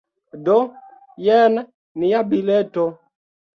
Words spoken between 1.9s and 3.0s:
nia bileto.